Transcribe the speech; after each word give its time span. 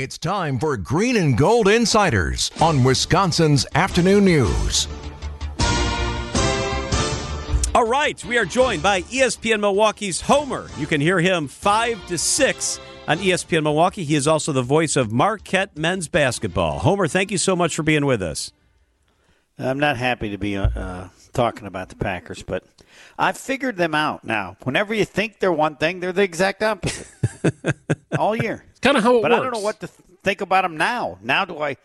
It's 0.00 0.16
time 0.16 0.58
for 0.58 0.78
Green 0.78 1.14
and 1.18 1.36
Gold 1.36 1.68
Insiders 1.68 2.50
on 2.62 2.82
Wisconsin's 2.82 3.66
Afternoon 3.74 4.24
News. 4.24 4.88
All 7.74 7.86
right, 7.86 8.24
we 8.24 8.38
are 8.38 8.46
joined 8.46 8.82
by 8.82 9.02
ESPN 9.02 9.60
Milwaukee's 9.60 10.22
Homer. 10.22 10.70
You 10.78 10.86
can 10.86 11.02
hear 11.02 11.20
him 11.20 11.48
5 11.48 12.06
to 12.06 12.16
6 12.16 12.80
on 13.08 13.18
ESPN 13.18 13.62
Milwaukee. 13.62 14.04
He 14.04 14.14
is 14.14 14.26
also 14.26 14.52
the 14.52 14.62
voice 14.62 14.96
of 14.96 15.12
Marquette 15.12 15.76
men's 15.76 16.08
basketball. 16.08 16.78
Homer, 16.78 17.06
thank 17.06 17.30
you 17.30 17.36
so 17.36 17.54
much 17.54 17.76
for 17.76 17.82
being 17.82 18.06
with 18.06 18.22
us. 18.22 18.52
I'm 19.58 19.78
not 19.78 19.98
happy 19.98 20.30
to 20.30 20.38
be 20.38 20.56
uh, 20.56 21.08
talking 21.32 21.66
about 21.66 21.88
the 21.88 21.96
Packers, 21.96 22.42
but 22.42 22.64
I've 23.18 23.36
figured 23.36 23.76
them 23.76 23.94
out 23.94 24.24
now. 24.24 24.56
Whenever 24.62 24.94
you 24.94 25.04
think 25.04 25.40
they're 25.40 25.52
one 25.52 25.76
thing, 25.76 26.00
they're 26.00 26.12
the 26.12 26.22
exact 26.22 26.62
opposite 26.62 27.06
all 28.18 28.36
year. 28.36 28.64
It's 28.70 28.80
kind 28.80 28.96
of 28.96 29.02
how 29.02 29.16
it 29.16 29.22
but 29.22 29.30
works. 29.30 29.40
I 29.40 29.44
don't 29.44 29.52
know 29.54 29.60
what 29.60 29.80
to 29.80 29.86
th- 29.86 29.98
think 30.22 30.40
about 30.40 30.62
them 30.62 30.76
now. 30.76 31.18
Now 31.22 31.44
do 31.44 31.58
I? 31.58 31.76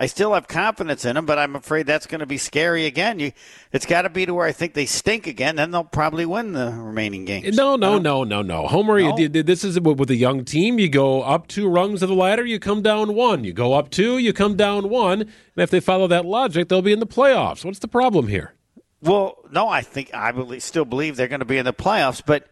I 0.00 0.06
still 0.06 0.32
have 0.34 0.46
confidence 0.46 1.04
in 1.04 1.16
them, 1.16 1.26
but 1.26 1.40
I'm 1.40 1.56
afraid 1.56 1.86
that's 1.86 2.06
going 2.06 2.20
to 2.20 2.26
be 2.26 2.38
scary 2.38 2.86
again. 2.86 3.18
You, 3.18 3.32
it's 3.72 3.84
got 3.84 4.02
to 4.02 4.08
be 4.08 4.26
to 4.26 4.32
where 4.32 4.46
I 4.46 4.52
think 4.52 4.74
they 4.74 4.86
stink 4.86 5.26
again. 5.26 5.56
Then 5.56 5.72
they'll 5.72 5.82
probably 5.82 6.24
win 6.24 6.52
the 6.52 6.70
remaining 6.70 7.24
games. 7.24 7.56
No, 7.56 7.74
no, 7.74 7.98
no, 7.98 8.22
no, 8.22 8.40
no. 8.40 8.68
Homer, 8.68 9.00
No? 9.00 9.18
You, 9.18 9.28
this 9.28 9.64
is 9.64 9.80
with 9.80 10.08
a 10.08 10.14
young 10.14 10.44
team. 10.44 10.78
You 10.78 10.88
go 10.88 11.22
up 11.22 11.48
two 11.48 11.68
rungs 11.68 12.00
of 12.04 12.08
the 12.08 12.14
ladder, 12.14 12.46
you 12.46 12.60
come 12.60 12.80
down 12.80 13.16
one. 13.16 13.42
You 13.42 13.52
go 13.52 13.72
up 13.72 13.90
two, 13.90 14.18
you 14.18 14.32
come 14.32 14.54
down 14.54 14.88
one. 14.88 15.22
And 15.22 15.30
if 15.56 15.70
they 15.70 15.80
follow 15.80 16.06
that 16.06 16.24
logic, 16.24 16.68
they'll 16.68 16.80
be 16.80 16.92
in 16.92 17.00
the 17.00 17.06
playoffs. 17.06 17.64
What's 17.64 17.80
the 17.80 17.88
problem 17.88 18.28
here? 18.28 18.54
Well, 19.00 19.36
no, 19.50 19.68
I 19.68 19.82
think 19.82 20.12
I 20.12 20.32
believe, 20.32 20.62
still 20.62 20.84
believe 20.84 21.16
they're 21.16 21.28
going 21.28 21.40
to 21.40 21.46
be 21.46 21.58
in 21.58 21.64
the 21.64 21.72
playoffs. 21.72 22.22
But 22.24 22.48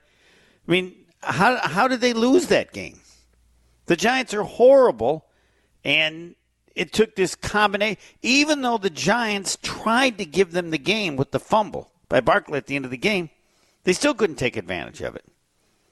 I 0.66 0.70
mean, 0.70 0.95
how 1.20 1.56
how 1.56 1.88
did 1.88 2.00
they 2.00 2.12
lose 2.12 2.46
that 2.48 2.72
game? 2.72 3.00
The 3.86 3.96
Giants 3.96 4.34
are 4.34 4.42
horrible, 4.42 5.27
and 5.84 6.34
it 6.74 6.92
took 6.92 7.16
this 7.16 7.34
combination. 7.34 8.00
Even 8.22 8.62
though 8.62 8.78
the 8.78 8.91
Giants 8.91 9.58
tried 9.62 10.19
to 10.19 10.24
give 10.24 10.52
them 10.52 10.70
the 10.70 10.78
game 10.78 11.17
with 11.17 11.30
the 11.30 11.41
fumble 11.41 11.91
by 12.08 12.20
Barkley 12.20 12.58
at 12.58 12.67
the 12.67 12.77
end 12.77 12.84
of 12.84 12.91
the 12.91 12.97
game, 12.97 13.30
they 13.84 13.92
still 13.92 14.14
couldn't 14.14 14.36
take 14.36 14.56
advantage 14.56 15.00
of 15.02 15.17
it. 15.17 15.24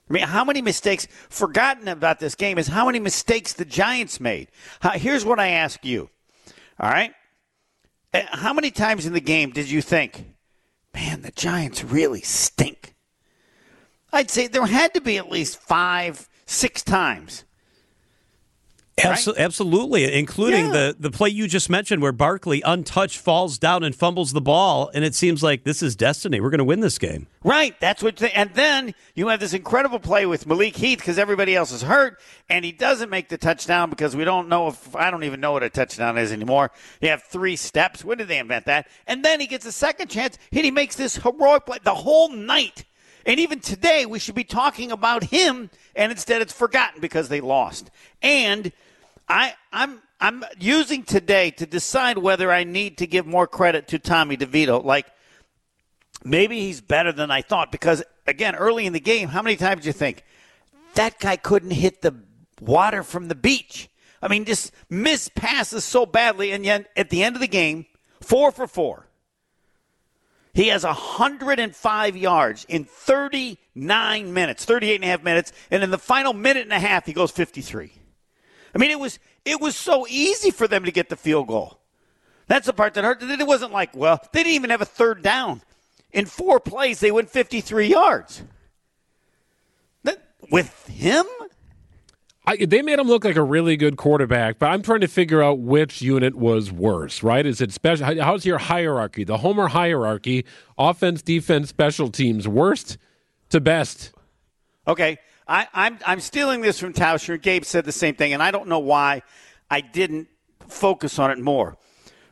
I 0.08 0.12
mean, 0.12 0.24
how 0.24 0.44
many 0.44 0.60
mistakes? 0.60 1.08
Forgotten 1.30 1.88
about 1.88 2.20
this 2.20 2.34
game 2.34 2.58
is 2.58 2.68
how 2.68 2.86
many 2.86 3.00
mistakes 3.00 3.54
the 3.54 3.64
Giants 3.64 4.20
made. 4.20 4.48
Here's 4.94 5.24
what 5.24 5.40
I 5.40 5.48
ask 5.48 5.84
you. 5.84 6.10
All 6.78 6.90
right, 6.90 7.14
Uh, 8.12 8.22
how 8.30 8.52
many 8.52 8.70
times 8.70 9.06
in 9.06 9.12
the 9.12 9.20
game 9.20 9.50
did 9.50 9.70
you 9.70 9.80
think? 9.80 10.33
Man, 10.94 11.22
the 11.22 11.32
Giants 11.32 11.84
really 11.84 12.20
stink. 12.20 12.94
I'd 14.12 14.30
say 14.30 14.46
there 14.46 14.64
had 14.64 14.94
to 14.94 15.00
be 15.00 15.18
at 15.18 15.30
least 15.30 15.60
five, 15.60 16.28
six 16.46 16.82
times. 16.82 17.44
Abso- 18.96 19.36
Absolutely, 19.36 20.12
including 20.14 20.66
Yeah. 20.66 20.72
the, 20.72 20.96
the 21.00 21.10
play 21.10 21.28
you 21.28 21.48
just 21.48 21.68
mentioned 21.68 22.00
where 22.00 22.12
Barkley, 22.12 22.62
untouched, 22.64 23.18
falls 23.18 23.58
down 23.58 23.82
and 23.82 23.92
fumbles 23.94 24.32
the 24.32 24.40
ball. 24.40 24.88
And 24.94 25.04
it 25.04 25.16
seems 25.16 25.42
like 25.42 25.64
this 25.64 25.82
is 25.82 25.96
destiny. 25.96 26.40
We're 26.40 26.50
going 26.50 26.58
to 26.58 26.64
win 26.64 26.78
this 26.78 26.96
game. 26.96 27.26
Right, 27.42 27.78
that's 27.80 28.04
what. 28.04 28.16
They, 28.16 28.30
and 28.30 28.54
then 28.54 28.94
you 29.16 29.28
have 29.28 29.40
this 29.40 29.52
incredible 29.52 29.98
play 29.98 30.26
with 30.26 30.46
Malik 30.46 30.76
Heath 30.76 30.98
because 30.98 31.18
everybody 31.18 31.56
else 31.56 31.72
is 31.72 31.82
hurt, 31.82 32.20
and 32.48 32.64
he 32.64 32.70
doesn't 32.70 33.10
make 33.10 33.28
the 33.28 33.36
touchdown 33.38 33.90
because 33.90 34.14
we 34.14 34.22
don't 34.24 34.48
know 34.48 34.68
if 34.68 34.94
I 34.94 35.10
don't 35.10 35.24
even 35.24 35.40
know 35.40 35.52
what 35.52 35.64
a 35.64 35.70
touchdown 35.70 36.16
is 36.16 36.30
anymore. 36.30 36.70
You 37.00 37.08
have 37.08 37.24
three 37.24 37.56
steps. 37.56 38.04
When 38.04 38.18
did 38.18 38.28
they 38.28 38.38
invent 38.38 38.66
that? 38.66 38.86
And 39.08 39.24
then 39.24 39.40
he 39.40 39.46
gets 39.48 39.66
a 39.66 39.72
second 39.72 40.08
chance, 40.08 40.38
and 40.52 40.64
he 40.64 40.70
makes 40.70 40.94
this 40.94 41.16
heroic 41.16 41.66
play 41.66 41.78
the 41.82 41.94
whole 41.94 42.28
night. 42.30 42.84
And 43.26 43.40
even 43.40 43.58
today, 43.60 44.04
we 44.04 44.18
should 44.18 44.34
be 44.34 44.44
talking 44.44 44.92
about 44.92 45.24
him, 45.24 45.70
and 45.96 46.12
instead 46.12 46.42
it's 46.42 46.52
forgotten 46.52 47.00
because 47.00 47.28
they 47.30 47.40
lost. 47.40 47.90
And 48.22 48.70
I, 49.28 49.54
I'm 49.72 50.02
I'm 50.20 50.44
using 50.58 51.02
today 51.02 51.50
to 51.52 51.66
decide 51.66 52.18
whether 52.18 52.50
I 52.50 52.64
need 52.64 52.98
to 52.98 53.06
give 53.06 53.26
more 53.26 53.46
credit 53.46 53.88
to 53.88 53.98
Tommy 53.98 54.36
DeVito. 54.36 54.82
Like 54.84 55.06
maybe 56.24 56.60
he's 56.60 56.80
better 56.80 57.12
than 57.12 57.30
I 57.30 57.42
thought 57.42 57.70
because 57.70 58.02
again, 58.26 58.54
early 58.54 58.86
in 58.86 58.92
the 58.92 59.00
game, 59.00 59.28
how 59.28 59.42
many 59.42 59.56
times 59.56 59.82
do 59.82 59.88
you 59.88 59.92
think 59.92 60.24
that 60.94 61.18
guy 61.18 61.36
couldn't 61.36 61.72
hit 61.72 62.02
the 62.02 62.14
water 62.60 63.02
from 63.02 63.28
the 63.28 63.34
beach? 63.34 63.90
I 64.22 64.28
mean, 64.28 64.46
just 64.46 64.72
miss 64.88 65.28
passes 65.28 65.84
so 65.84 66.06
badly, 66.06 66.52
and 66.52 66.64
yet 66.64 66.90
at 66.96 67.10
the 67.10 67.22
end 67.22 67.36
of 67.36 67.40
the 67.40 67.48
game, 67.48 67.84
four 68.22 68.50
for 68.50 68.66
four. 68.66 69.06
He 70.54 70.68
has 70.68 70.84
105 70.84 72.16
yards 72.16 72.64
in 72.68 72.84
39 72.84 74.32
minutes, 74.32 74.64
38 74.64 74.94
and 74.94 75.04
a 75.04 75.08
half 75.08 75.22
minutes, 75.22 75.52
and 75.70 75.82
in 75.82 75.90
the 75.90 75.98
final 75.98 76.32
minute 76.32 76.62
and 76.62 76.72
a 76.72 76.78
half, 76.78 77.04
he 77.04 77.12
goes 77.12 77.32
53. 77.32 77.92
I 78.74 78.78
mean, 78.78 78.90
it 78.90 78.98
was 78.98 79.18
it 79.44 79.60
was 79.60 79.76
so 79.76 80.06
easy 80.08 80.50
for 80.50 80.66
them 80.66 80.84
to 80.84 80.90
get 80.90 81.08
the 81.08 81.16
field 81.16 81.48
goal. 81.48 81.78
That's 82.46 82.66
the 82.66 82.72
part 82.72 82.94
that 82.94 83.04
hurt. 83.04 83.22
It 83.22 83.46
wasn't 83.46 83.72
like, 83.72 83.96
well, 83.96 84.20
they 84.32 84.42
didn't 84.42 84.54
even 84.54 84.70
have 84.70 84.82
a 84.82 84.86
third 84.86 85.22
down. 85.22 85.62
In 86.12 86.26
four 86.26 86.60
plays, 86.60 87.00
they 87.00 87.10
went 87.10 87.30
53 87.30 87.86
yards. 87.86 88.42
That, 90.04 90.22
with 90.50 90.86
him? 90.86 91.26
I, 92.46 92.56
they 92.56 92.82
made 92.82 92.98
him 92.98 93.06
look 93.06 93.24
like 93.24 93.36
a 93.36 93.42
really 93.42 93.76
good 93.76 93.96
quarterback, 93.96 94.58
but 94.58 94.66
I'm 94.66 94.82
trying 94.82 95.00
to 95.00 95.08
figure 95.08 95.42
out 95.42 95.60
which 95.60 96.02
unit 96.02 96.34
was 96.34 96.70
worse, 96.70 97.22
right? 97.22 97.44
Is 97.44 97.62
it 97.62 97.72
special? 97.72 98.22
How's 98.22 98.44
your 98.44 98.58
hierarchy? 98.58 99.24
The 99.24 99.38
Homer 99.38 99.68
hierarchy, 99.68 100.44
offense, 100.76 101.22
defense, 101.22 101.70
special 101.70 102.10
teams, 102.10 102.46
worst 102.46 102.98
to 103.48 103.60
best. 103.60 104.12
Okay, 104.86 105.16
I, 105.46 105.68
I'm 105.74 105.98
I'm 106.06 106.20
stealing 106.20 106.62
this 106.62 106.78
from 106.78 106.92
Tauscher. 106.92 107.40
Gabe 107.40 107.64
said 107.64 107.84
the 107.84 107.92
same 107.92 108.14
thing, 108.14 108.32
and 108.32 108.42
I 108.42 108.50
don't 108.50 108.68
know 108.68 108.78
why 108.78 109.22
I 109.70 109.80
didn't 109.80 110.28
focus 110.68 111.18
on 111.18 111.30
it 111.30 111.38
more. 111.38 111.76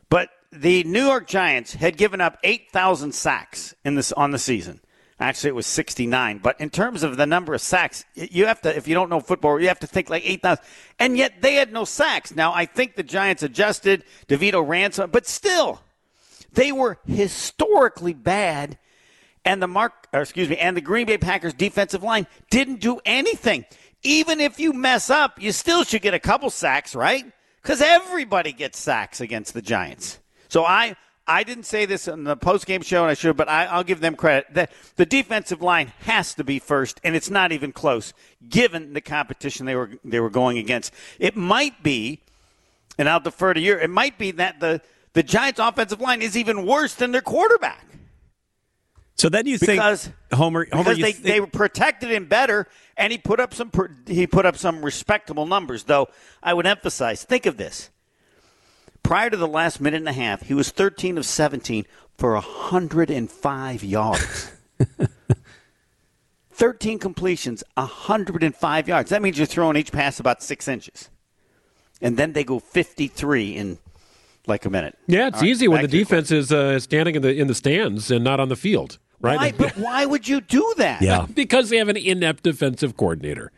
But 0.09 0.29
the 0.51 0.83
New 0.83 1.05
York 1.05 1.27
Giants 1.27 1.73
had 1.73 1.97
given 1.97 2.21
up 2.21 2.37
8,000 2.43 3.13
sacks 3.13 3.75
in 3.83 3.95
this 3.95 4.11
on 4.11 4.31
the 4.31 4.39
season. 4.39 4.79
Actually, 5.19 5.49
it 5.49 5.55
was 5.55 5.67
69. 5.67 6.39
But 6.39 6.59
in 6.59 6.69
terms 6.69 7.03
of 7.03 7.17
the 7.17 7.25
number 7.25 7.53
of 7.53 7.61
sacks, 7.61 8.03
you 8.15 8.45
have 8.45 8.61
to, 8.61 8.75
if 8.75 8.87
you 8.87 8.93
don't 8.93 9.09
know 9.09 9.19
football, 9.19 9.59
you 9.59 9.67
have 9.67 9.79
to 9.79 9.87
think 9.87 10.09
like 10.09 10.23
8,000. 10.25 10.63
And 10.99 11.17
yet 11.17 11.41
they 11.41 11.55
had 11.55 11.71
no 11.71 11.85
sacks. 11.85 12.35
Now, 12.35 12.53
I 12.53 12.65
think 12.65 12.95
the 12.95 13.03
Giants 13.03 13.43
adjusted. 13.43 14.03
DeVito 14.27 14.67
ran 14.67 14.91
some, 14.91 15.11
but 15.11 15.25
still, 15.25 15.81
they 16.53 16.71
were 16.71 16.99
historically 17.05 18.13
bad 18.13 18.77
and 19.45 19.61
the 19.61 19.67
mark 19.67 20.07
or 20.13 20.21
excuse 20.21 20.49
me 20.49 20.57
and 20.57 20.75
the 20.75 20.81
green 20.81 21.05
bay 21.05 21.17
packers 21.17 21.53
defensive 21.53 22.03
line 22.03 22.27
didn't 22.49 22.79
do 22.79 22.99
anything. 23.05 23.65
Even 24.03 24.41
if 24.41 24.59
you 24.59 24.73
mess 24.73 25.09
up 25.09 25.41
you 25.41 25.51
still 25.51 25.83
should 25.83 26.01
get 26.01 26.13
a 26.13 26.19
couple 26.19 26.49
sacks 26.49 26.95
right? 26.95 27.25
Because 27.61 27.81
everybody 27.81 28.51
gets 28.51 28.79
sacks 28.79 29.21
against 29.21 29.53
the 29.53 29.61
giants. 29.61 30.19
So 30.49 30.65
i 30.65 30.95
i 31.25 31.43
didn't 31.43 31.63
say 31.65 31.85
this 31.85 32.07
in 32.07 32.25
the 32.25 32.35
post-game 32.35 32.81
show 32.81 33.01
and 33.03 33.09
i 33.09 33.13
should 33.13 33.37
but 33.37 33.47
I, 33.47 33.65
i'll 33.65 33.83
give 33.83 33.99
them 33.99 34.15
credit. 34.15 34.53
That 34.53 34.71
the 34.95 35.05
defensive 35.05 35.61
line 35.61 35.93
has 36.01 36.33
to 36.35 36.43
be 36.43 36.59
first 36.59 36.99
and 37.03 37.15
it's 37.15 37.29
not 37.29 37.51
even 37.51 37.71
close 37.71 38.13
given 38.49 38.93
the 38.93 39.01
competition 39.01 39.65
they 39.65 39.75
were 39.75 39.91
they 40.03 40.19
were 40.19 40.29
going 40.29 40.57
against. 40.57 40.93
It 41.19 41.35
might 41.35 41.83
be 41.83 42.19
and 42.97 43.09
i'll 43.09 43.19
defer 43.19 43.53
to 43.53 43.59
you 43.59 43.77
it 43.77 43.89
might 43.89 44.17
be 44.17 44.31
that 44.31 44.59
the 44.59 44.81
the 45.13 45.23
giants 45.23 45.59
offensive 45.59 46.01
line 46.01 46.21
is 46.21 46.35
even 46.35 46.65
worse 46.65 46.95
than 46.95 47.11
their 47.11 47.21
quarterback 47.21 47.85
So 49.15 49.29
then 49.29 49.45
you 49.45 49.59
because 49.59 50.05
think 50.05 50.15
Homer, 50.33 50.67
Homer 50.71 50.83
because 50.83 50.97
they, 50.97 51.11
think- 51.11 51.23
they 51.23 51.41
protected 51.41 52.11
him 52.11 52.25
better, 52.25 52.67
and 52.97 53.11
he 53.11 53.17
put 53.17 53.39
up 53.39 53.53
some 53.53 53.71
he 54.07 54.27
put 54.27 54.45
up 54.45 54.57
some 54.57 54.83
respectable 54.83 55.45
numbers. 55.45 55.83
Though 55.83 56.09
I 56.41 56.53
would 56.53 56.65
emphasize, 56.67 57.23
think 57.23 57.45
of 57.45 57.57
this: 57.57 57.89
prior 59.03 59.29
to 59.29 59.37
the 59.37 59.47
last 59.47 59.79
minute 59.79 59.97
and 59.97 60.09
a 60.09 60.13
half, 60.13 60.41
he 60.43 60.53
was 60.53 60.71
13 60.71 61.17
of 61.17 61.25
17 61.25 61.85
for 62.17 62.33
105 62.33 63.83
yards. 63.83 64.51
13 66.51 66.99
completions, 66.99 67.63
105 67.75 68.87
yards. 68.87 69.09
That 69.09 69.21
means 69.21 69.37
you're 69.37 69.47
throwing 69.47 69.75
each 69.75 69.91
pass 69.91 70.19
about 70.19 70.43
six 70.43 70.67
inches, 70.67 71.09
and 72.01 72.15
then 72.17 72.33
they 72.33 72.43
go 72.43 72.59
53 72.59 73.55
in 73.55 73.79
like 74.47 74.65
a 74.65 74.69
minute. 74.69 74.97
Yeah, 75.07 75.27
it's 75.27 75.37
All 75.37 75.41
right, 75.41 75.49
easy 75.49 75.67
when 75.67 75.81
the 75.81 75.87
defense 75.87 76.31
is 76.31 76.51
uh, 76.51 76.79
standing 76.79 77.15
in 77.15 77.21
the 77.21 77.33
in 77.33 77.47
the 77.47 77.55
stands 77.55 78.11
and 78.11 78.23
not 78.23 78.39
on 78.39 78.49
the 78.49 78.55
field, 78.55 78.99
right? 79.23 79.37
Why, 79.37 79.51
but 79.51 79.77
why 79.77 80.05
would 80.05 80.27
you 80.27 80.41
do 80.41 80.73
that? 80.77 81.01
yeah. 81.01 81.25
because 81.33 81.69
they 81.69 81.77
have 81.77 81.89
an 81.89 81.97
inept 81.97 82.43
defensive 82.43 82.95
coordinator. 82.95 83.51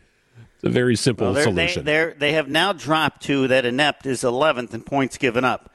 It's 0.54 0.64
a 0.64 0.70
very 0.70 0.96
simple 0.96 1.26
Well, 1.26 1.34
they're- 1.34 1.42
solution. 1.44 1.84
They, 1.84 1.92
they're, 1.92 2.14
they 2.18 2.32
have 2.32 2.48
now 2.48 2.72
dropped 2.72 3.22
to 3.24 3.46
that 3.48 3.66
inept 3.66 4.06
is 4.06 4.22
11th 4.22 4.72
in 4.72 4.80
points 4.82 5.18
given 5.18 5.44
up, 5.44 5.70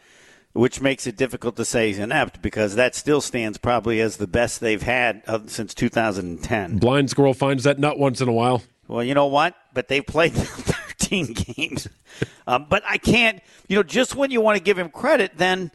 which 0.54 0.82
makes 0.82 1.06
it 1.06 1.16
difficult 1.16 1.56
to 1.58 1.66
say 1.66 1.88
he's 1.88 2.00
inept 2.00 2.42
because 2.42 2.74
that 2.76 2.96
still 2.96 3.22
stands 3.22 3.60
probably 3.60 4.02
as 4.02 4.18
the 4.18 4.26
best 4.28 4.60
they've 4.60 4.82
had 4.82 5.22
uh, 5.28 5.40
since 5.46 5.76
2010. 5.76 6.78
Blind 6.80 7.10
squirrel 7.12 7.36
finds 7.36 7.64
that 7.66 7.78
nut 7.78 8.00
once 8.00 8.22
in 8.22 8.28
a 8.28 8.34
while. 8.34 8.64
Well, 8.88 9.04
you 9.04 9.14
know 9.14 9.28
what? 9.28 9.56
But 9.74 9.88
they've 9.88 10.06
played 10.06 10.34
13 10.36 11.34
games. 11.34 11.88
Um, 12.48 12.66
but 12.68 12.82
I 12.88 12.98
can't, 12.98 13.40
you 13.68 13.76
know, 13.78 13.84
just 13.84 14.16
when 14.16 14.32
you 14.32 14.42
want 14.42 14.58
to 14.58 14.64
give 14.64 14.78
him 14.80 14.90
credit, 14.90 15.34
then 15.38 15.72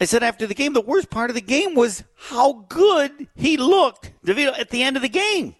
I 0.00 0.06
said 0.06 0.22
after 0.22 0.46
the 0.46 0.54
game, 0.54 0.72
the 0.72 0.80
worst 0.80 1.10
part 1.10 1.30
of 1.30 1.34
the 1.34 1.42
game 1.42 1.74
was 1.74 2.04
how 2.16 2.64
good 2.68 3.28
he 3.34 3.58
looked, 3.58 4.12
DeVito, 4.24 4.58
at 4.58 4.70
the 4.70 4.82
end 4.82 4.96
of 4.96 5.02
the 5.02 5.08
game. 5.08 5.54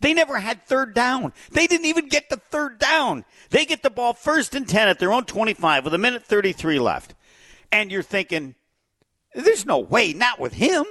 They 0.00 0.12
never 0.12 0.38
had 0.38 0.62
third 0.62 0.92
down. 0.92 1.32
They 1.52 1.66
didn't 1.66 1.86
even 1.86 2.08
get 2.08 2.28
the 2.28 2.36
third 2.36 2.78
down. 2.78 3.24
They 3.50 3.64
get 3.64 3.82
the 3.82 3.90
ball 3.90 4.12
first 4.12 4.54
and 4.54 4.68
10 4.68 4.88
at 4.88 4.98
their 4.98 5.12
own 5.12 5.24
25 5.24 5.84
with 5.84 5.94
a 5.94 5.98
minute 5.98 6.24
33 6.24 6.78
left. 6.80 7.14
And 7.72 7.90
you're 7.90 8.02
thinking, 8.02 8.56
there's 9.34 9.64
no 9.64 9.78
way, 9.78 10.12
not 10.12 10.40
with 10.40 10.54
him. 10.54 10.84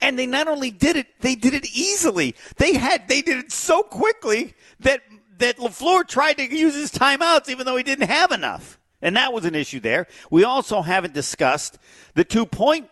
And 0.00 0.18
they 0.18 0.26
not 0.26 0.48
only 0.48 0.70
did 0.70 0.96
it, 0.96 1.06
they 1.20 1.36
did 1.36 1.54
it 1.54 1.66
easily. 1.72 2.34
They 2.56 2.74
had 2.74 3.06
they 3.06 3.22
did 3.22 3.38
it 3.38 3.52
so 3.52 3.82
quickly 3.84 4.54
that 4.80 5.00
that 5.38 5.58
LaFleur 5.58 6.06
tried 6.08 6.38
to 6.38 6.54
use 6.54 6.74
his 6.74 6.90
timeouts 6.90 7.48
even 7.48 7.66
though 7.66 7.76
he 7.76 7.84
didn't 7.84 8.08
have 8.08 8.32
enough. 8.32 8.80
And 9.02 9.16
that 9.16 9.32
was 9.32 9.44
an 9.44 9.54
issue 9.54 9.80
there. 9.80 10.06
We 10.30 10.44
also 10.44 10.80
haven't 10.80 11.12
discussed 11.12 11.78
the 12.14 12.24
two 12.24 12.46
point 12.46 12.88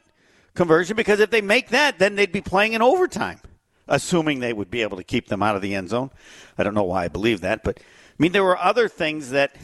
conversion 0.55 0.97
because 0.97 1.21
if 1.21 1.31
they 1.31 1.41
make 1.41 1.69
that, 1.69 1.99
then 1.99 2.17
they'd 2.17 2.33
be 2.33 2.41
playing 2.41 2.73
in 2.73 2.83
overtime, 2.83 3.41
assuming 3.87 4.41
they 4.41 4.53
would 4.53 4.71
be 4.71 4.83
able 4.83 4.97
to 4.97 5.05
keep 5.05 5.29
them 5.29 5.43
out 5.43 5.57
of 5.57 5.63
the 5.63 5.75
end 5.75 5.89
zone. 5.89 6.11
I 6.59 6.65
don't 6.65 6.75
know 6.75 6.83
why 6.83 7.05
I 7.05 7.09
believe 7.09 7.41
that, 7.43 7.63
but 7.63 7.79
I 7.79 7.83
mean 8.19 8.33
there 8.33 8.45
were 8.45 8.59
other 8.59 8.89
things 8.89 9.31
that 9.31 9.55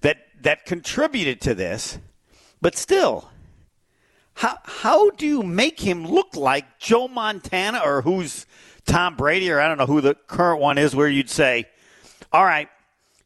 that 0.00 0.18
that 0.42 0.64
contributed 0.64 1.40
to 1.42 1.54
this, 1.54 1.98
but 2.60 2.76
still, 2.76 3.28
how 4.34 4.58
how 4.64 5.10
do 5.10 5.26
you 5.26 5.42
make 5.42 5.80
him 5.80 6.06
look 6.06 6.36
like 6.36 6.78
Joe 6.78 7.08
Montana 7.08 7.80
or 7.84 8.02
who's 8.02 8.46
Tom 8.86 9.16
Brady 9.16 9.50
or 9.50 9.60
I 9.60 9.68
don't 9.68 9.78
know 9.78 9.86
who 9.86 10.00
the 10.00 10.14
current 10.14 10.60
one 10.60 10.78
is 10.78 10.94
where 10.94 11.08
you'd 11.08 11.30
say, 11.30 11.66
all 12.32 12.44
right, 12.44 12.68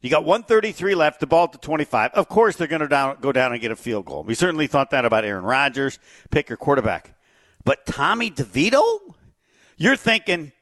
you 0.00 0.10
got 0.10 0.24
133 0.24 0.94
left, 0.94 1.20
the 1.20 1.26
ball 1.26 1.44
at 1.44 1.52
the 1.52 1.58
25. 1.58 2.12
Of 2.12 2.28
course, 2.28 2.56
they're 2.56 2.68
going 2.68 2.82
to 2.82 2.88
down, 2.88 3.18
go 3.20 3.32
down 3.32 3.52
and 3.52 3.60
get 3.60 3.70
a 3.70 3.76
field 3.76 4.04
goal. 4.04 4.22
We 4.24 4.34
certainly 4.34 4.66
thought 4.66 4.90
that 4.90 5.04
about 5.04 5.24
Aaron 5.24 5.44
Rodgers, 5.44 5.98
pick 6.30 6.48
your 6.48 6.58
quarterback. 6.58 7.14
But 7.64 7.86
Tommy 7.86 8.30
DeVito, 8.30 9.14
you're 9.76 9.96
thinking, 9.96 10.52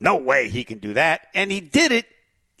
no 0.00 0.16
way 0.16 0.48
he 0.48 0.64
can 0.64 0.78
do 0.78 0.94
that. 0.94 1.28
And 1.34 1.52
he 1.52 1.60
did 1.60 1.92
it 1.92 2.06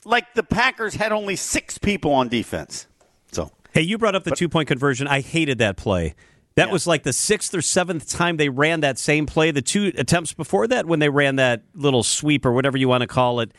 like 0.04 0.34
the 0.34 0.42
Packers 0.42 0.94
had 0.94 1.12
only 1.12 1.36
six 1.36 1.78
people 1.78 2.12
on 2.12 2.28
defense. 2.28 2.86
So, 3.32 3.50
hey, 3.72 3.82
you 3.82 3.98
brought 3.98 4.14
up 4.14 4.24
the 4.24 4.30
two 4.30 4.48
point 4.48 4.68
conversion. 4.68 5.06
I 5.06 5.20
hated 5.20 5.58
that 5.58 5.76
play. 5.76 6.14
That 6.54 6.68
yeah. 6.68 6.72
was 6.72 6.86
like 6.86 7.04
the 7.04 7.12
sixth 7.12 7.54
or 7.54 7.62
seventh 7.62 8.08
time 8.08 8.36
they 8.36 8.48
ran 8.48 8.80
that 8.80 8.98
same 8.98 9.26
play. 9.26 9.52
The 9.52 9.62
two 9.62 9.92
attempts 9.96 10.32
before 10.32 10.66
that, 10.68 10.86
when 10.86 10.98
they 10.98 11.08
ran 11.08 11.36
that 11.36 11.62
little 11.74 12.02
sweep 12.02 12.44
or 12.44 12.52
whatever 12.52 12.76
you 12.76 12.88
want 12.88 13.02
to 13.02 13.06
call 13.06 13.40
it, 13.40 13.52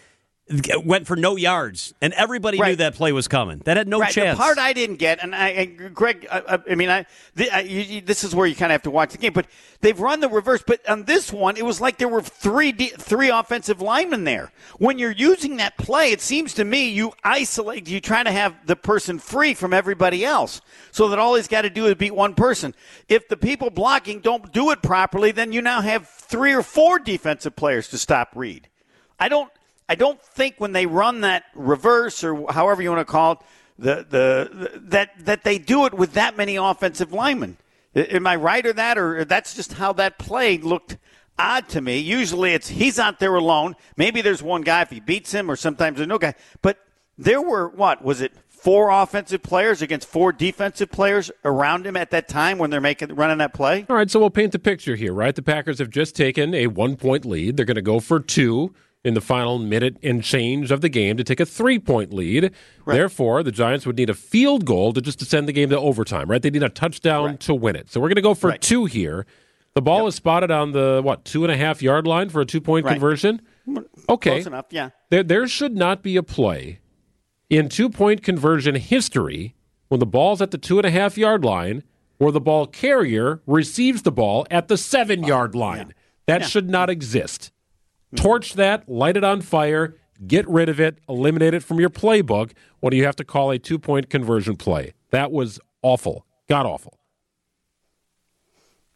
went 0.84 1.06
for 1.06 1.16
no 1.16 1.36
yards, 1.36 1.94
and 2.02 2.12
everybody 2.14 2.60
right. 2.60 2.70
knew 2.70 2.76
that 2.78 2.96
play 2.96 3.12
was 3.12 3.28
coming. 3.28 3.62
That 3.66 3.78
had 3.78 3.88
no 3.88 4.00
right. 4.00 4.12
chance. 4.12 4.38
The 4.38 4.44
part 4.44 4.58
I 4.58 4.74
didn't 4.74 4.96
get, 4.96 5.22
and 5.22 5.36
I, 5.36 5.50
and 5.50 5.94
Greg, 5.94 6.28
I, 6.32 6.60
I 6.70 6.76
mean, 6.76 6.90
I, 6.90 7.06
the, 7.36 7.52
I 7.52 7.60
you, 7.62 8.02
this 8.02 8.24
is 8.24 8.34
where 8.34 8.48
you 8.48 8.56
kind 8.56 8.72
of 8.72 8.74
have 8.74 8.82
to 8.84 8.92
watch 8.92 9.12
the 9.12 9.20
game. 9.20 9.34
But 9.34 9.46
they've 9.82 10.00
run 10.00 10.20
the 10.20 10.30
reverse. 10.30 10.64
But 10.66 10.88
on 10.90 11.04
this 11.04 11.32
one, 11.32 11.58
it 11.58 11.66
was 11.66 11.80
like 11.80 11.98
there 11.98 12.08
were 12.08 12.22
three 12.22 12.72
three 12.72 13.30
offensive 13.30 13.82
linemen 13.82 14.24
there. 14.24 14.52
When 14.78 14.98
you're 14.98 15.12
using 15.12 15.58
that 15.58 15.78
play, 15.78 16.12
it 16.12 16.22
seems 16.22 16.56
to 16.56 16.66
me 16.66 16.90
you 16.90 17.14
isolate. 17.24 17.88
You 17.88 18.02
try 18.02 18.24
to 18.24 18.32
have 18.32 18.56
the 18.66 18.76
person 18.76 19.20
free 19.20 19.54
from 19.54 19.74
everybody 19.74 20.26
else, 20.26 20.62
so 20.92 21.10
that 21.10 21.20
all 21.20 21.36
he's 21.36 21.48
got 21.48 21.62
to 21.62 21.70
do 21.70 21.86
is 21.86 21.96
beat 21.96 22.16
one 22.16 22.34
person. 22.34 22.74
If 23.08 23.28
the 23.28 23.38
people 23.38 23.70
blocking 23.70 24.20
don't 24.20 24.52
do 24.52 24.72
it 24.72 24.82
properly, 24.82 25.32
then 25.32 25.52
you 25.52 25.62
now 25.62 25.82
have 25.82 26.08
three 26.08 26.54
or 26.54 26.64
four 26.64 26.98
defensive 26.98 27.56
players 27.56 27.88
to 27.90 27.98
stop 27.98 28.32
Reed. 28.36 28.68
I 29.20 29.30
don't. 29.30 29.52
I 29.90 29.96
don't 29.96 30.22
think 30.22 30.56
when 30.60 30.72
they 30.72 30.86
run 30.86 31.22
that 31.22 31.46
reverse 31.56 32.24
or 32.24 32.46
however 32.52 32.84
you 32.84 32.92
want 32.92 33.06
to 33.06 33.12
call 33.12 33.32
it, 33.34 33.40
the, 33.80 33.96
the, 33.96 34.50
the 34.54 34.80
that 34.90 35.26
that 35.26 35.44
they 35.44 35.58
do 35.58 35.86
it 35.86 35.94
with 35.94 36.14
that 36.14 36.38
many 36.38 36.58
offensive 36.58 37.12
linemen. 37.12 37.58
Am 37.96 38.28
I 38.28 38.36
right 38.36 38.64
or 38.66 38.74
that, 38.74 39.00
or 39.00 39.26
that's 39.26 39.56
just 39.56 39.74
how 39.74 39.94
that 39.94 40.20
play 40.20 40.60
looked 40.60 40.98
odd 41.40 41.68
to 41.70 41.82
me? 41.82 41.98
Usually, 41.98 42.54
it's 42.54 42.68
he's 42.68 43.00
out 43.00 43.20
there 43.20 43.34
alone. 43.34 43.76
Maybe 43.98 44.22
there's 44.22 44.44
one 44.44 44.62
guy 44.62 44.84
if 44.84 44.92
he 44.92 45.00
beats 45.00 45.32
him, 45.32 45.50
or 45.50 45.56
sometimes 45.56 45.98
there's 45.98 46.08
no 46.08 46.20
guy. 46.20 46.36
But 46.62 46.78
there 47.18 47.42
were 47.42 47.68
what 47.70 48.04
was 48.04 48.22
it? 48.22 48.34
Four 48.48 48.90
offensive 48.90 49.42
players 49.42 49.82
against 49.82 50.08
four 50.08 50.34
defensive 50.34 50.92
players 50.92 51.32
around 51.46 51.88
him 51.88 51.96
at 51.96 52.12
that 52.12 52.28
time 52.28 52.58
when 52.58 52.70
they're 52.70 52.82
making 52.82 53.16
running 53.16 53.38
that 53.38 53.54
play. 53.54 53.86
All 53.90 53.96
right, 53.96 54.12
so 54.12 54.20
we'll 54.20 54.30
paint 54.30 54.52
the 54.52 54.60
picture 54.60 54.98
here, 54.98 55.14
right? 55.14 55.34
The 55.34 55.42
Packers 55.42 55.80
have 55.80 55.90
just 55.90 56.14
taken 56.14 56.54
a 56.54 56.68
one 56.68 56.98
point 56.98 57.24
lead. 57.24 57.56
They're 57.56 57.66
going 57.66 57.76
to 57.76 57.82
go 57.82 58.02
for 58.02 58.20
two 58.20 58.76
in 59.04 59.14
the 59.14 59.22
final 59.22 59.58
minute 59.58 59.98
and 60.04 60.24
change 60.24 60.72
of 60.72 60.82
the 60.82 60.90
game 60.90 61.18
to 61.18 61.24
take 61.24 61.40
a 61.40 61.46
three 61.46 61.80
point 61.80 62.14
lead. 62.14 62.52
Right. 62.86 62.96
Therefore, 62.96 63.44
the 63.44 63.52
Giants 63.52 63.86
would 63.86 63.98
need 63.98 64.10
a 64.10 64.14
field 64.14 64.66
goal 64.66 64.94
to 64.94 65.02
just 65.02 65.20
to 65.20 65.26
send 65.26 65.48
the 65.48 65.54
game 65.54 65.70
to 65.70 65.80
overtime, 65.80 66.30
right? 66.30 66.42
They 66.42 66.50
need 66.50 66.64
a 66.64 66.70
touchdown 66.70 67.26
right. 67.26 67.40
to 67.42 67.56
win 67.56 67.76
it. 67.76 67.90
So 67.90 68.00
we're 68.00 68.10
going 68.10 68.16
to 68.16 68.22
go 68.22 68.34
for 68.34 68.50
right. 68.50 68.62
two 68.62 68.86
here. 68.86 69.26
The 69.76 69.82
ball 69.82 70.00
yep. 70.00 70.10
is 70.10 70.16
spotted 70.16 70.52
on 70.52 70.72
the, 70.72 71.02
what, 71.04 71.24
two 71.24 71.44
and 71.44 71.52
a 71.52 71.58
half 71.58 71.82
yard 71.82 72.08
line 72.08 72.30
for 72.30 72.42
a 72.42 72.46
two 72.46 72.60
point 72.60 72.86
conversion? 72.86 73.42
Mm, 73.68 73.86
okay. 74.10 74.32
Close 74.32 74.48
enough, 74.48 74.66
yeah. 74.72 74.90
There, 75.10 75.24
there 75.24 75.48
should 75.48 75.76
not 75.76 76.02
be 76.02 76.18
a 76.18 76.24
play 76.24 76.80
in 77.50 77.70
two 77.70 77.90
point 77.90 78.24
conversion 78.24 78.76
history 78.76 79.56
when 79.88 80.00
the 80.00 80.06
ball's 80.06 80.42
at 80.42 80.52
the 80.52 80.58
two 80.58 80.78
and 80.78 80.86
a 80.86 80.92
half 80.92 81.18
yard 81.18 81.46
line 81.46 81.84
where 82.18 82.32
the 82.32 82.42
ball 82.42 82.68
carrier 82.68 83.42
receives 83.48 84.02
the 84.02 84.12
ball 84.12 84.46
at 84.52 84.68
the 84.68 84.76
seven 84.76 85.24
yard 85.24 85.56
line. 85.56 85.88
Yeah. 85.88 85.94
That 86.28 86.42
yeah. 86.42 86.48
should 86.48 86.70
not 86.70 86.90
exist 86.90 87.52
torch 88.16 88.54
that, 88.54 88.88
light 88.90 89.18
it 89.18 89.24
on 89.24 89.42
fire, 89.42 89.96
get 90.26 90.48
rid 90.48 90.70
of 90.70 90.80
it, 90.80 91.00
eliminate 91.08 91.54
it 91.54 91.64
from 91.64 91.80
your 91.80 91.90
playbook 91.90 92.52
What 92.80 92.92
do 92.92 92.98
you 92.98 93.06
have 93.06 93.16
to 93.18 93.24
call 93.24 93.52
a 93.52 93.60
two 93.60 93.80
point 93.80 94.10
conversion 94.10 94.56
play. 94.56 94.94
That 95.12 95.32
was 95.32 95.60
awful. 95.82 96.26
God 96.48 96.66
awful. 96.66 96.98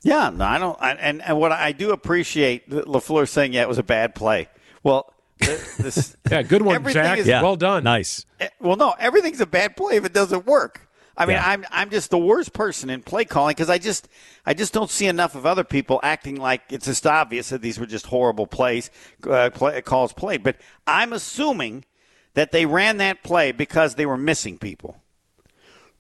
Yeah, 0.02 0.32
no, 0.32 0.44
I 0.44 0.58
don't. 0.58 0.78
I, 0.82 0.92
and, 0.94 1.22
and 1.22 1.40
what 1.40 1.54
I 1.54 1.72
do 1.72 1.92
appreciate 1.92 2.70
LaFleur 2.70 3.28
saying, 3.28 3.54
yeah, 3.54 3.62
it 3.62 3.70
was 3.70 3.78
a 3.78 3.84
bad 3.84 4.16
play. 4.16 4.50
Well, 4.84 5.14
this, 5.40 6.18
yeah, 6.30 6.42
good 6.42 6.62
one, 6.62 6.84
Jack. 6.92 7.20
Is, 7.20 7.28
yeah, 7.28 7.42
well 7.42 7.56
done. 7.56 7.86
Nice. 7.86 8.26
Eh, 8.40 8.50
well, 8.60 8.76
no, 8.76 8.94
everything's 9.00 9.40
a 9.40 9.46
bad 9.46 9.78
play 9.78 9.96
if 9.96 10.04
it 10.04 10.14
doesn't 10.14 10.46
work. 10.46 10.83
I 11.16 11.26
mean, 11.26 11.36
yeah. 11.36 11.48
I'm 11.48 11.66
I'm 11.70 11.90
just 11.90 12.10
the 12.10 12.18
worst 12.18 12.54
person 12.54 12.90
in 12.90 13.04
play 13.04 13.26
calling 13.26 13.52
because 13.52 13.70
I 13.70 13.78
just 13.78 14.08
I 14.46 14.54
just 14.54 14.74
don't 14.74 14.90
see 14.90 15.06
enough 15.06 15.36
of 15.36 15.46
other 15.46 15.64
people 15.64 16.00
acting 16.02 16.38
like 16.38 16.62
it's 16.70 16.86
just 16.86 17.06
obvious 17.06 17.50
that 17.50 17.62
these 17.62 17.80
were 17.80 17.86
just 17.86 18.08
horrible 18.08 18.48
plays, 18.48 18.90
uh, 19.30 19.52
play, 19.52 19.82
calls 19.82 20.12
played. 20.12 20.42
But 20.44 20.58
I'm 20.88 21.14
assuming 21.14 21.86
that 22.34 22.52
they 22.52 22.66
ran 22.66 22.98
that 22.98 23.22
play 23.22 23.52
because 23.52 23.96
they 23.96 24.08
were 24.08 24.18
missing 24.18 24.58
people. 24.58 25.02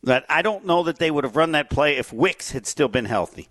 That 0.01 0.25
I 0.29 0.41
don't 0.41 0.65
know 0.65 0.83
that 0.83 0.97
they 0.97 1.11
would 1.11 1.23
have 1.23 1.35
run 1.35 1.51
that 1.51 1.69
play 1.69 1.97
if 1.97 2.11
Wicks 2.11 2.51
had 2.51 2.65
still 2.65 2.87
been 2.87 3.05
healthy. 3.05 3.49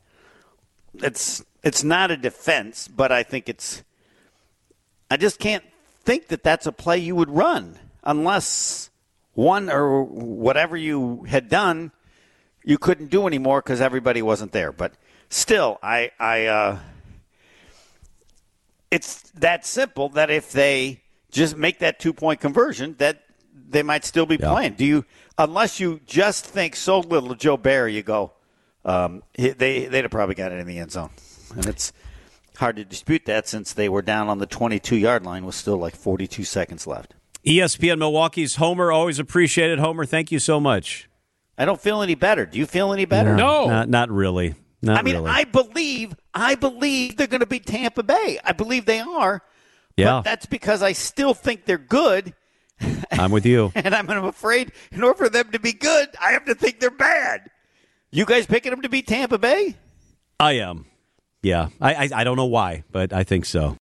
It's 0.94 1.44
it's 1.62 1.84
not 1.84 2.10
a 2.10 2.16
defense, 2.16 2.88
but 2.88 3.12
I 3.12 3.22
think 3.22 3.48
it's. 3.48 3.84
I 5.10 5.16
just 5.16 5.38
can't 5.38 5.64
think 6.02 6.28
that 6.28 6.42
that's 6.42 6.66
a 6.66 6.72
play 6.72 6.98
you 6.98 7.14
would 7.14 7.30
run 7.30 7.78
unless 8.02 8.90
one 9.34 9.70
or 9.70 10.02
whatever 10.04 10.76
you 10.76 11.24
had 11.24 11.48
done, 11.48 11.92
you 12.64 12.78
couldn't 12.78 13.10
do 13.10 13.26
anymore 13.26 13.60
because 13.60 13.80
everybody 13.80 14.22
wasn't 14.22 14.52
there. 14.52 14.72
But 14.72 14.92
still, 15.28 15.78
I, 15.82 16.10
I, 16.18 16.46
uh, 16.46 16.78
it's 18.90 19.22
that 19.32 19.64
simple 19.64 20.10
that 20.10 20.30
if 20.30 20.52
they 20.52 21.02
just 21.30 21.56
make 21.56 21.78
that 21.80 21.98
two 21.98 22.12
point 22.12 22.40
conversion, 22.40 22.94
that 22.98 23.22
they 23.68 23.82
might 23.82 24.04
still 24.04 24.26
be 24.26 24.36
yeah. 24.36 24.50
playing. 24.50 24.74
Do 24.74 24.84
you, 24.84 25.04
unless 25.38 25.80
you 25.80 26.00
just 26.06 26.44
think 26.44 26.76
so 26.76 27.00
little 27.00 27.32
of 27.32 27.38
Joe 27.38 27.56
Barry, 27.56 27.94
you 27.94 28.02
go, 28.02 28.32
um, 28.84 29.22
they 29.34 29.52
they'd 29.52 30.02
have 30.02 30.10
probably 30.10 30.34
got 30.34 30.52
it 30.52 30.58
in 30.58 30.66
the 30.66 30.78
end 30.78 30.92
zone, 30.92 31.10
and 31.54 31.66
it's 31.66 31.92
hard 32.56 32.76
to 32.76 32.84
dispute 32.84 33.24
that 33.26 33.48
since 33.48 33.72
they 33.72 33.88
were 33.88 34.02
down 34.02 34.28
on 34.28 34.38
the 34.38 34.46
22 34.46 34.96
yard 34.96 35.24
line 35.24 35.46
with 35.46 35.54
still 35.54 35.78
like 35.78 35.96
42 35.96 36.44
seconds 36.44 36.86
left. 36.86 37.14
ESPN 37.46 37.98
Milwaukee's 37.98 38.56
Homer. 38.56 38.92
Always 38.92 39.18
appreciated, 39.18 39.78
Homer. 39.78 40.04
Thank 40.04 40.30
you 40.30 40.38
so 40.38 40.60
much. 40.60 41.08
I 41.58 41.64
don't 41.64 41.80
feel 41.80 42.02
any 42.02 42.14
better. 42.14 42.46
Do 42.46 42.58
you 42.58 42.66
feel 42.66 42.92
any 42.92 43.04
better? 43.04 43.34
No, 43.36 43.66
not, 43.66 43.88
not 43.88 44.10
really. 44.10 44.54
Not 44.80 44.98
I 44.98 45.02
mean, 45.02 45.14
really. 45.14 45.30
I 45.30 45.44
believe, 45.44 46.14
I 46.34 46.54
believe 46.54 47.16
they're 47.16 47.26
going 47.26 47.40
to 47.40 47.46
be 47.46 47.60
Tampa 47.60 48.02
Bay. 48.02 48.38
I 48.44 48.52
believe 48.52 48.84
they 48.84 49.00
are. 49.00 49.42
Yeah, 49.96 50.22
that's 50.24 50.46
because 50.46 50.82
I 50.82 50.92
still 50.92 51.34
think 51.34 51.66
they're 51.66 51.76
good. 51.78 52.34
I'm 53.12 53.30
with 53.30 53.46
you, 53.46 53.70
and 53.76 53.94
I'm 53.94 54.08
afraid 54.08 54.72
in 54.90 55.04
order 55.04 55.16
for 55.16 55.28
them 55.28 55.52
to 55.52 55.58
be 55.58 55.72
good, 55.72 56.08
I 56.20 56.32
have 56.32 56.46
to 56.46 56.54
think 56.54 56.80
they're 56.80 56.90
bad. 56.90 57.50
You 58.10 58.24
guys 58.24 58.46
picking 58.46 58.70
them 58.70 58.82
to 58.82 58.88
beat 58.88 59.06
Tampa 59.06 59.38
Bay? 59.38 59.76
I 60.40 60.52
am. 60.54 60.86
Yeah, 61.42 61.68
I, 61.80 61.94
I, 61.94 62.08
I 62.14 62.24
don't 62.24 62.36
know 62.36 62.46
why, 62.46 62.84
but 62.90 63.12
I 63.12 63.24
think 63.24 63.44
so. 63.44 63.70